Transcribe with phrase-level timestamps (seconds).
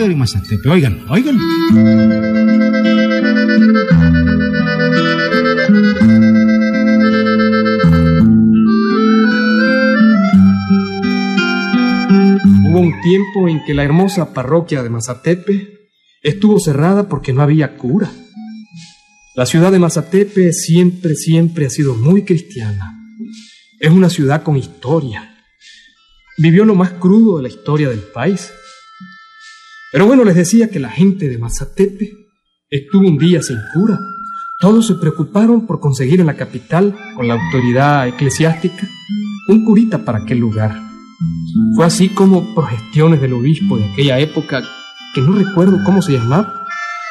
[0.00, 0.68] Mazatepe.
[0.68, 1.38] Oigan, oigan.
[12.66, 15.88] Hubo un tiempo en que la hermosa parroquia de Mazatepe
[16.22, 18.10] estuvo cerrada porque no había cura.
[19.36, 22.98] La ciudad de Mazatepe siempre, siempre ha sido muy cristiana.
[23.78, 25.36] Es una ciudad con historia.
[26.36, 28.50] Vivió lo más crudo de la historia del país.
[29.94, 32.10] Pero bueno, les decía que la gente de Mazatepe
[32.68, 33.96] estuvo un día sin cura.
[34.58, 38.88] Todos se preocuparon por conseguir en la capital, con la autoridad eclesiástica,
[39.46, 40.74] un curita para aquel lugar.
[41.76, 44.64] Fue así como, por gestiones del obispo de aquella época,
[45.14, 46.66] que no recuerdo cómo se llamaba,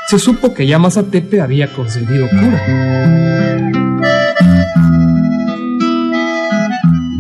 [0.10, 2.66] se supo que ya Mazatepe había concedido cura.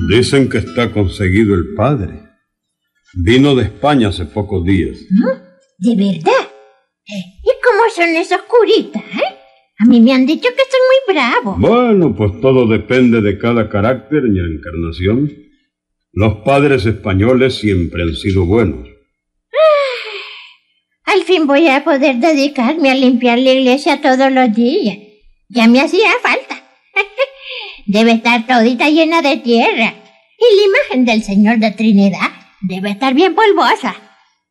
[0.09, 2.19] Dicen que está conseguido el padre.
[3.13, 4.97] Vino de España hace pocos días.
[5.83, 6.47] ¿De verdad?
[7.05, 9.35] ¿Y cómo son esos curitas, eh?
[9.79, 11.59] A mí me han dicho que son muy bravos.
[11.59, 15.29] Bueno, pues todo depende de cada carácter y encarnación.
[16.13, 18.87] Los padres españoles siempre han sido buenos.
[21.03, 24.97] Al fin voy a poder dedicarme a limpiar la iglesia todos los días.
[25.49, 26.63] Ya me hacía falta.
[27.87, 29.95] Debe estar todita llena de tierra.
[30.39, 32.31] Y la imagen del Señor de Trinidad
[32.61, 34.02] debe estar bien polvosa.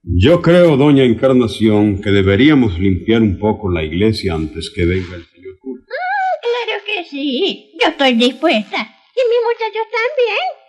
[0.05, 5.25] Yo creo, doña Encarnación, que deberíamos limpiar un poco la iglesia antes que venga el
[5.27, 5.83] señor cura.
[5.83, 7.72] Mm, claro que sí.
[7.81, 8.77] Yo estoy dispuesta.
[8.77, 10.62] Y mis muchachos también.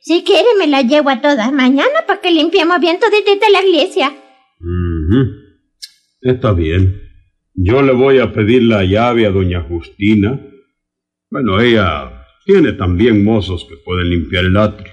[0.00, 4.16] Si quiere me la llevo a todas mañana para que limpiemos bien todita la iglesia.
[6.22, 7.02] Está bien.
[7.54, 10.40] Yo le voy a pedir la llave a doña Justina.
[11.30, 14.87] Bueno, ella tiene también mozos que pueden limpiar el atrio.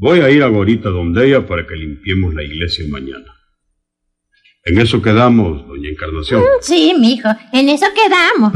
[0.00, 3.34] Voy a ir ahorita donde ella para que limpiemos la iglesia mañana.
[4.64, 6.40] En eso quedamos, doña Encarnación.
[6.40, 8.52] Mm, Sí, mijo, en eso quedamos.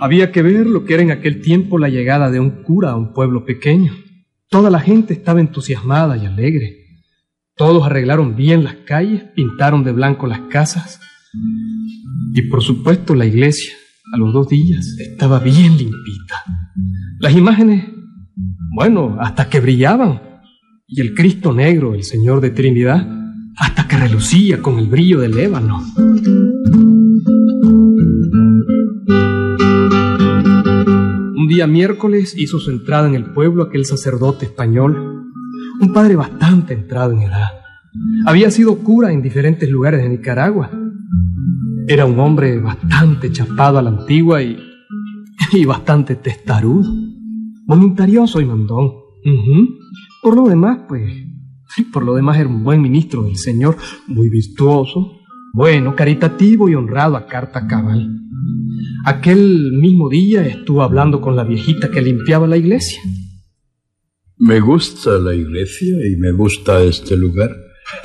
[0.00, 2.96] Había que ver lo que era en aquel tiempo la llegada de un cura a
[2.96, 3.92] un pueblo pequeño.
[4.48, 6.76] Toda la gente estaba entusiasmada y alegre.
[7.56, 11.00] Todos arreglaron bien las calles, pintaron de blanco las casas.
[12.34, 13.74] Y por supuesto la iglesia,
[14.12, 16.42] a los dos días, estaba bien limpita.
[17.20, 17.84] Las imágenes,
[18.74, 20.20] bueno, hasta que brillaban.
[20.86, 23.06] Y el Cristo negro, el Señor de Trinidad,
[23.56, 25.82] hasta que relucía con el brillo del ébano.
[31.36, 35.22] Un día miércoles hizo su entrada en el pueblo aquel sacerdote español,
[35.80, 37.48] un padre bastante entrado en edad.
[38.24, 40.70] Había sido cura en diferentes lugares de Nicaragua.
[41.88, 44.56] Era un hombre bastante chapado a la antigua y,
[45.52, 46.90] y bastante testarudo,
[47.66, 48.92] voluntarioso y mandón.
[50.22, 51.12] Por lo demás, pues,
[51.92, 53.76] por lo demás era un buen ministro del Señor,
[54.06, 55.18] muy virtuoso,
[55.54, 58.18] bueno, caritativo y honrado a carta cabal.
[59.04, 63.00] Aquel mismo día estuvo hablando con la viejita que limpiaba la iglesia.
[64.38, 67.50] Me gusta la iglesia y me gusta este lugar.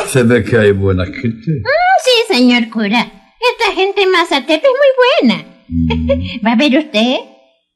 [0.08, 1.62] Se ve que hay buena gente.
[1.62, 3.12] Mm, Sí, señor cura.
[3.40, 6.42] Esta gente en Mazatepe es muy buena.
[6.46, 7.18] ¿Va a ver usted?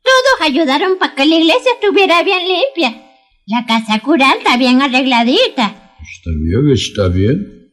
[0.03, 3.01] Todos ayudaron para que la iglesia estuviera bien limpia.
[3.47, 5.95] La casa cural está bien arregladita.
[6.01, 7.71] Está bien, está bien.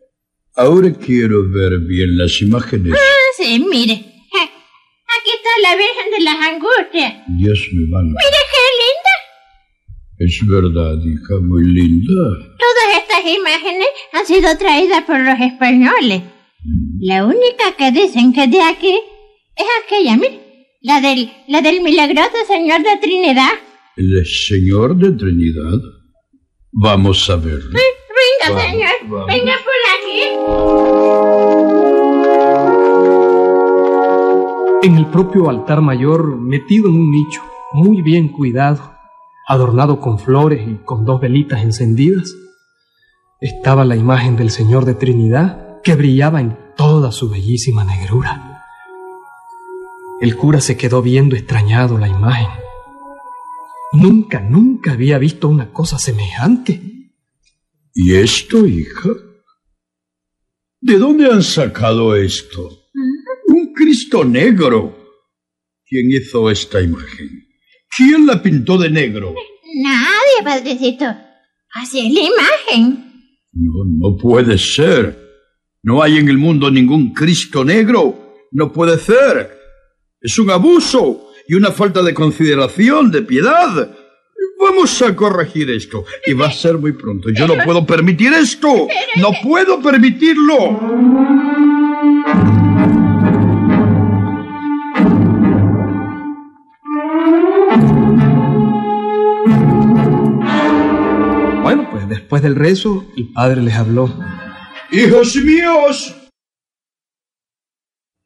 [0.56, 2.92] Ahora quiero ver bien las imágenes.
[2.92, 3.94] Ah, sí, mire.
[3.94, 7.14] Aquí está la Virgen de las Angustias.
[7.28, 8.20] Dios me manda.
[8.20, 9.14] Mire qué linda.
[10.18, 12.22] Es verdad, hija, muy linda.
[12.58, 16.22] Todas estas imágenes han sido traídas por los españoles.
[17.00, 18.98] La única que dicen que es de aquí
[19.56, 20.40] es aquella, mire.
[20.80, 23.50] La del, la del milagroso Señor de Trinidad.
[23.96, 25.80] El Señor de Trinidad.
[26.72, 27.70] Vamos a verlo.
[27.70, 28.90] Venga, Vamos, señor.
[29.08, 29.26] vamos.
[29.26, 30.22] Venga por aquí.
[34.86, 38.92] En el propio altar mayor, metido en un nicho, muy bien cuidado,
[39.48, 42.32] adornado con flores y con dos velitas encendidas,
[43.40, 48.62] estaba la imagen del Señor de Trinidad que brillaba en toda su bellísima negrura.
[50.20, 52.48] El cura se quedó viendo extrañado la imagen.
[53.92, 56.80] Nunca, nunca había visto una cosa semejante.
[57.94, 59.10] ¿Y esto, hija?
[60.80, 62.86] ¿De dónde han sacado esto?
[63.46, 64.96] Un Cristo negro.
[65.86, 67.48] ¿Quién hizo esta imagen?
[67.96, 69.34] ¿Quién la pintó de negro?
[69.82, 71.06] Nadie, padrecito.
[71.74, 73.12] Así es la imagen.
[73.52, 75.27] No, no puede ser.
[75.82, 78.34] No hay en el mundo ningún Cristo negro.
[78.50, 79.56] No puede ser.
[80.20, 81.24] Es un abuso.
[81.50, 83.90] y una falta de consideración, de piedad.
[84.60, 86.04] Vamos a corregir esto.
[86.26, 87.30] Y va a ser muy pronto.
[87.30, 88.86] Yo no puedo permitir esto.
[89.16, 90.78] No puedo permitirlo.
[101.62, 104.12] Bueno, pues después del rezo, el padre les habló.
[104.90, 106.14] Hijos míos,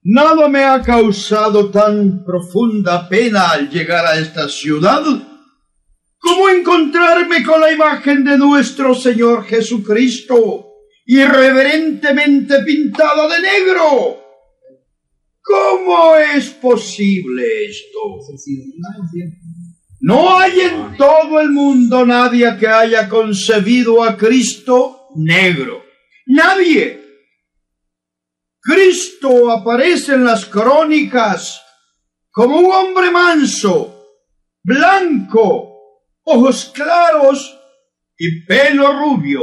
[0.03, 5.03] nada me ha causado tan profunda pena al llegar a esta ciudad
[6.19, 10.69] como encontrarme con la imagen de nuestro Señor Jesucristo
[11.05, 14.23] irreverentemente pintada de negro.
[15.43, 18.21] ¿Cómo es posible esto?
[20.01, 25.92] No hay en todo el mundo nadie que haya concebido a Cristo negro.
[26.35, 26.99] Nadie.
[28.59, 31.61] Cristo aparece en las crónicas
[32.31, 34.15] como un hombre manso,
[34.63, 37.59] blanco, ojos claros
[38.17, 39.43] y pelo rubio.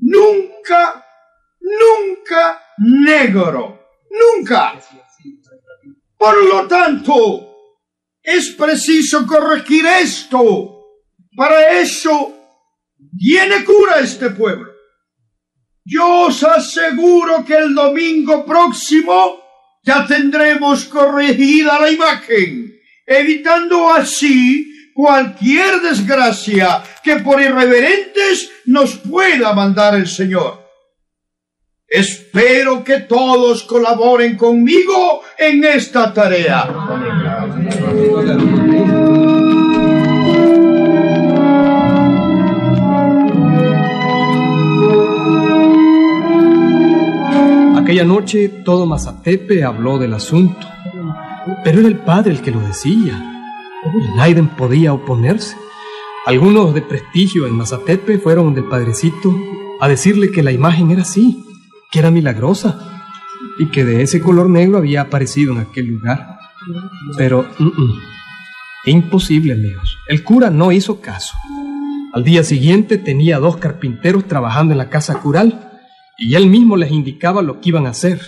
[0.00, 1.06] Nunca,
[1.60, 3.78] nunca negro.
[4.10, 4.80] Nunca.
[6.16, 7.56] Por lo tanto,
[8.20, 10.74] es preciso corregir esto.
[11.36, 12.34] Para eso
[13.16, 14.77] tiene cura este pueblo.
[15.90, 19.40] Yo os aseguro que el domingo próximo
[19.82, 29.94] ya tendremos corregida la imagen, evitando así cualquier desgracia que por irreverentes nos pueda mandar
[29.94, 30.62] el Señor.
[31.88, 36.68] Espero que todos colaboren conmigo en esta tarea.
[47.88, 50.60] Aquella noche todo Mazatepe habló del asunto,
[51.64, 53.18] pero era el padre el que lo decía.
[54.14, 55.56] Naiden podía oponerse.
[56.26, 59.34] Algunos de prestigio en Mazatepe fueron del padrecito
[59.80, 61.42] a decirle que la imagen era así,
[61.90, 63.06] que era milagrosa
[63.58, 66.40] y que de ese color negro había aparecido en aquel lugar.
[67.16, 68.00] Pero, mm, mm,
[68.84, 69.96] imposible, amigos.
[70.08, 71.34] El cura no hizo caso.
[72.12, 75.67] Al día siguiente tenía dos carpinteros trabajando en la casa cural
[76.18, 78.20] y él mismo les indicaba lo que iban a hacer.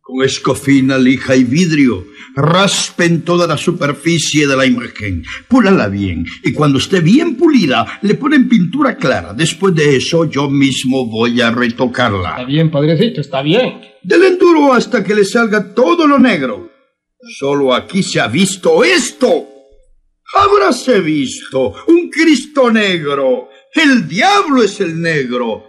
[0.00, 6.52] Con escofina, lija y vidrio, raspen toda la superficie de la imagen, púlala bien, y
[6.52, 9.34] cuando esté bien pulida, le ponen pintura clara.
[9.34, 12.30] Después de eso, yo mismo voy a retocarla.
[12.30, 13.80] Está bien, padrecito, está bien.
[14.02, 16.70] Del enduro hasta que le salga todo lo negro.
[17.38, 19.46] Solo aquí se ha visto esto.
[20.34, 23.48] Habráse visto un Cristo negro.
[23.74, 25.64] El diablo es el negro.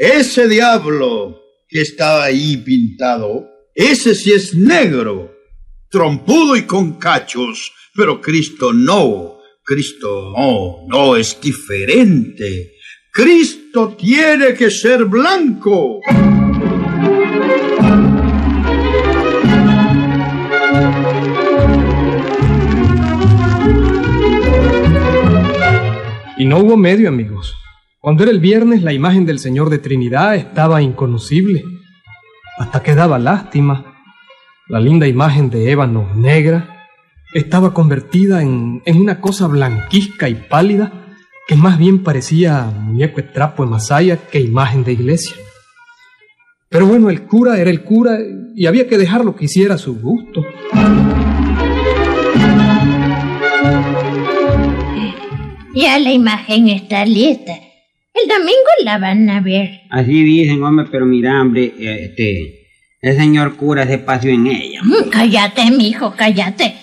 [0.00, 5.30] Ese diablo que está ahí pintado, ese sí es negro,
[5.90, 9.40] trompudo y con cachos, pero Cristo no.
[9.62, 12.76] Cristo no, no es diferente.
[13.12, 16.00] Cristo tiene que ser blanco.
[26.38, 27.59] Y no hubo medio, amigos.
[28.02, 31.62] Cuando era el viernes, la imagen del Señor de Trinidad estaba inconocible.
[32.58, 33.94] Hasta que daba lástima.
[34.68, 36.88] La linda imagen de ébano negra
[37.34, 41.14] estaba convertida en, en una cosa blanquizca y pálida
[41.46, 45.36] que más bien parecía muñeco de trapo de masaya que imagen de iglesia.
[46.70, 48.16] Pero bueno, el cura era el cura
[48.54, 50.42] y había que dejarlo que hiciera a su gusto.
[55.74, 57.69] Ya la imagen está lista.
[58.22, 59.82] El domingo la van a ver.
[59.90, 62.66] Así dicen, hombre, pero mira, hombre, este,
[63.00, 64.80] el señor cura se paseó en ella.
[64.82, 66.74] Mm, Cállate, mijo, cállate.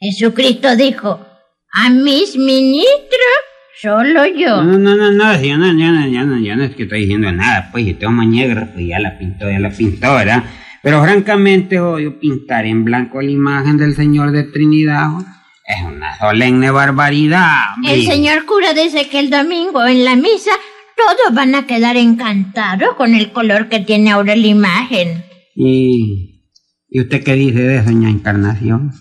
[0.00, 1.26] Jesucristo dijo,
[1.72, 3.36] a mis ministros
[3.80, 4.62] solo yo.
[4.62, 6.84] No, no, no, no, si yo no, yo no, yo no, yo no es que
[6.84, 10.44] estoy diciendo nada, pues, si tengo negra, pues ya la pintó, ya la pintó, ¿verdad?
[10.82, 15.24] Pero francamente, odio pintar en blanco la imagen del Señor de Trinidad, jo,
[15.66, 17.74] es una solemne barbaridad.
[17.74, 17.94] hombre.
[17.94, 20.52] El señor cura dice que el domingo en la misa
[20.96, 25.24] todos van a quedar encantados con el color que tiene ahora la imagen.
[25.54, 26.42] ¿Y,
[26.88, 28.92] ¿Y usted qué dice de doña Encarnación?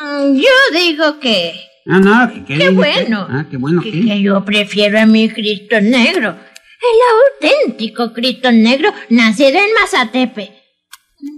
[0.00, 1.52] Mm, Yo digo que...
[1.86, 3.26] Ah, no, que, Qué bueno.
[3.28, 6.36] Ah, qué bueno, que yo prefiero a mi Cristo negro.
[6.80, 10.50] El auténtico Cristo negro nacido en Mazatepe.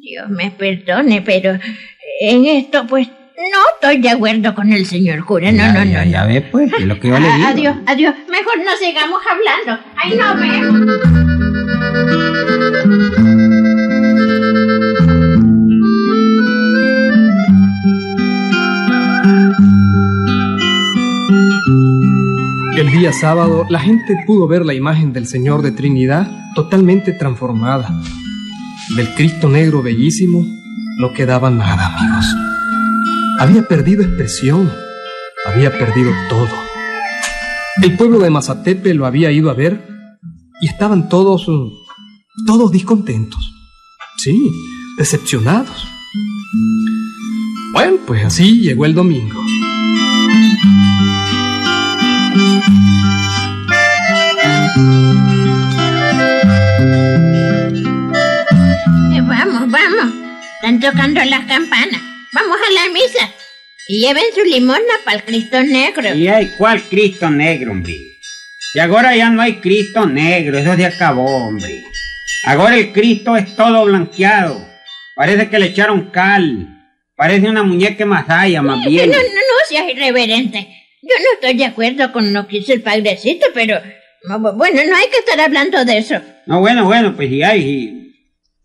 [0.00, 1.59] Dios me perdone, pero
[2.21, 3.09] en esto pues
[3.51, 6.05] no estoy de acuerdo con el señor cura, no, no, no.
[6.05, 7.49] Ya ve, pues, lo que yo le digo.
[7.49, 8.15] Adiós, adiós.
[8.31, 9.83] Mejor no sigamos hablando.
[9.97, 11.93] Ahí no vemos.
[22.77, 27.89] El día sábado la gente pudo ver la imagen del Señor de Trinidad totalmente transformada.
[28.97, 30.45] Del Cristo negro bellísimo
[30.99, 32.27] no quedaba nada, amigos.
[33.43, 34.71] Había perdido expresión,
[35.45, 36.49] había perdido todo.
[37.83, 39.85] El pueblo de Mazatepe lo había ido a ver
[40.61, 41.47] y estaban todos,
[42.47, 43.53] todos discontentos.
[44.19, 44.49] Sí,
[44.97, 45.89] decepcionados.
[47.73, 49.41] Bueno, pues así llegó el domingo.
[59.11, 60.15] Eh, Vamos, vamos.
[60.61, 62.12] Están tocando las campanas.
[62.33, 63.33] Vamos a la misa.
[63.89, 66.15] Y lleven su limosna para el Cristo Negro.
[66.15, 67.97] ¿Y hay cuál Cristo negro, hombre?
[68.75, 71.83] Y ahora ya no hay Cristo negro, eso se acabó, hombre.
[72.45, 74.65] Ahora el Cristo es todo blanqueado.
[75.15, 76.69] Parece que le echaron cal.
[77.17, 79.11] Parece una muñeca masaya, más bien.
[79.11, 80.69] no, no, no seas irreverente.
[81.03, 83.79] Yo no estoy de acuerdo con lo que hizo el padrecito, pero...
[84.25, 86.21] bu- Bueno, no hay que estar hablando de eso.
[86.47, 87.62] No, bueno, bueno, pues sí hay.
[87.62, 88.15] sí.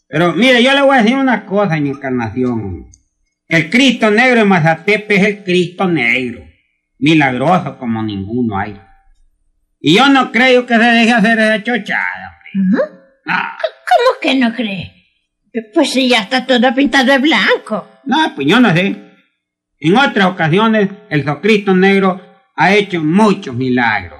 [0.07, 2.87] Pero mire, yo le voy a decir una cosa en encarnación.
[3.47, 6.43] El Cristo negro de Mazatepe es el Cristo negro.
[6.99, 8.79] Milagroso como ninguno hay.
[9.79, 12.81] Y yo no creo que se deje hacer esa chochada, hombre.
[13.25, 14.93] No, ¿Cómo que no cree?
[15.73, 17.89] Pues si ya está todo pintado de blanco.
[18.05, 18.95] no, pues yo no sé.
[19.79, 22.21] En otras ocasiones, el Cristo negro
[22.55, 24.19] ha hecho muchos milagros.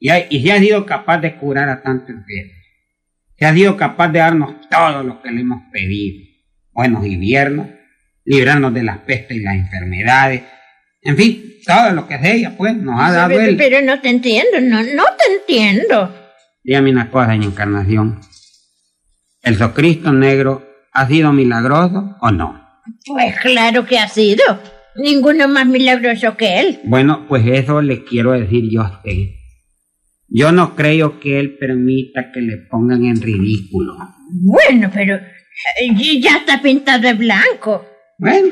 [0.00, 2.54] Y, ha- y se ha sido capaz de curar a tantos enfermos.
[3.36, 6.24] Se ha sido capaz de darnos todo lo que le hemos pedido.
[6.72, 7.68] Buenos inviernos,
[8.28, 10.42] librarnos de las pestes y las enfermedades.
[11.00, 13.56] En fin, todo lo que sea, pues, nos ha dado pero, él.
[13.56, 16.14] pero no te entiendo, no, no te entiendo.
[16.62, 18.20] Dígame una cosa, en encarnación.
[19.42, 22.62] ¿El Cristo negro ha sido milagroso o no?
[23.06, 24.44] Pues claro que ha sido.
[24.96, 26.80] Ninguno más milagroso que él.
[26.84, 29.30] Bueno, pues eso le quiero decir yo a usted.
[30.28, 33.96] Yo no creo que él permita que le pongan en ridículo.
[34.30, 37.86] Bueno, pero eh, ya está pintado de blanco.
[38.18, 38.48] Bueno,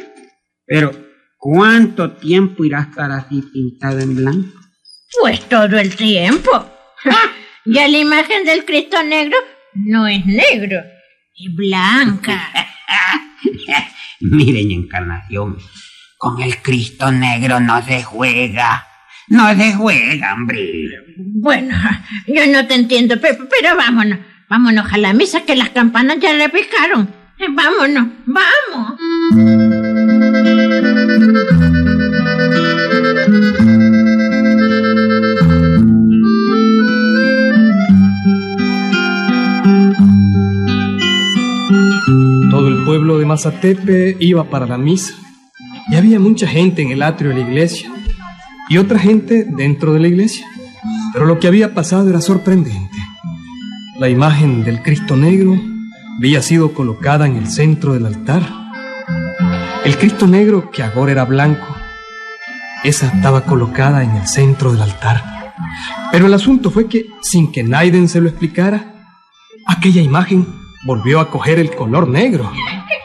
[0.64, 0.92] pero
[1.38, 4.61] ¿cuánto tiempo irá a estar así pintado en blanco?
[5.20, 6.50] Pues todo el tiempo.
[7.64, 9.37] Ya la imagen del Cristo negro
[9.75, 10.78] no es negro,
[11.35, 12.40] es blanca.
[14.20, 15.58] Miren, encarnación,
[16.16, 18.87] con el Cristo negro no se juega.
[19.28, 20.88] No se juega, hombre.
[21.16, 21.76] Bueno,
[22.28, 24.20] yo no te entiendo, pero, pero vámonos.
[24.49, 27.12] Vámonos a la misa que las campanas ya le picaron.
[27.38, 29.00] Eh, Vámonos, vamos.
[29.28, 29.38] Todo
[42.68, 45.14] el pueblo de Mazatepe iba para la misa.
[45.90, 47.90] Y había mucha gente en el atrio de la iglesia.
[48.68, 50.47] Y otra gente dentro de la iglesia.
[51.12, 52.97] Pero lo que había pasado era sorprendente.
[53.99, 55.61] La imagen del Cristo Negro
[56.18, 58.65] había sido colocada en el centro del altar.
[59.87, 61.76] El Cristo Negro, que ahora era blanco,
[62.83, 65.23] esa estaba colocada en el centro del altar.
[66.11, 69.12] Pero el asunto fue que, sin que Naiden se lo explicara,
[69.64, 70.45] aquella imagen
[70.87, 72.50] volvió a coger el color negro.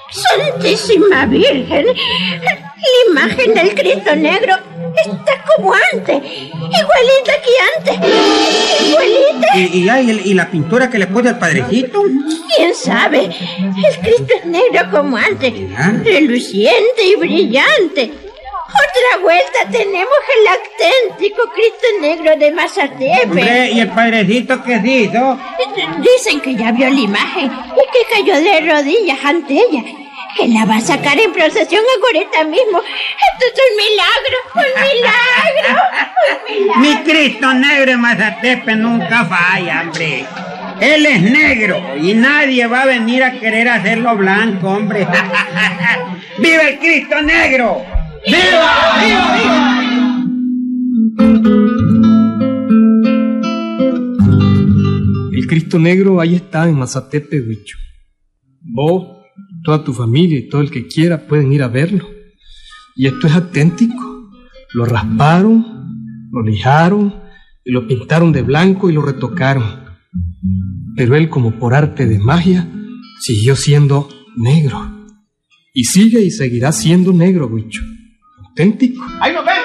[0.09, 4.55] Santísima Virgen, la imagen del Cristo negro
[4.95, 9.47] está como antes, igualita que antes, igualita.
[9.57, 12.03] ¿Y, y, ay, y la pintura que le pone al padrecito?
[12.55, 13.25] ¿Quién sabe?
[13.25, 15.91] El Cristo es negro como antes, Ah.
[16.03, 18.11] reluciente y brillante.
[18.71, 20.07] Otra vuelta tenemos
[20.39, 23.21] el auténtico Cristo negro de Mazatepe.
[23.25, 25.37] Hombre, ¿y el padrecito qué hizo?
[25.99, 27.49] Dicen que ya vio la imagen y
[27.91, 29.83] que cayó de rodillas ante ella.
[30.37, 32.79] Que la va a sacar en procesión ahorita mismo.
[32.79, 35.81] Esto es un milagro, un milagro,
[36.27, 36.79] un milagro.
[36.79, 40.25] Mi Cristo negro en Mazatepe nunca falla, hombre.
[40.79, 45.07] Él es negro y nadie va a venir a querer hacerlo blanco, hombre.
[46.39, 47.85] ¡Viva el Cristo negro!
[48.25, 48.99] ¡Viva!
[49.03, 49.37] ¡Viva!
[49.37, 49.81] ¡Viva!
[55.33, 57.77] El Cristo Negro ahí está en Mazatepe, Huicho.
[58.61, 59.20] Vos,
[59.63, 62.07] toda tu familia y todo el que quiera pueden ir a verlo.
[62.95, 64.29] Y esto es auténtico.
[64.73, 65.65] Lo rasparon,
[66.31, 67.21] lo lijaron,
[67.63, 69.81] y lo pintaron de blanco y lo retocaron.
[70.95, 72.67] Pero él, como por arte de magia,
[73.19, 74.79] siguió siendo negro.
[75.73, 77.81] Y sigue y seguirá siendo negro, Huicho.
[78.45, 79.05] Auténtico.
[79.21, 79.61] ¡Ahí nos vemos!